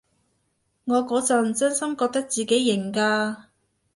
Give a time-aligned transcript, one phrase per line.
[0.85, 3.35] 我嗰陣真心覺得自己型㗎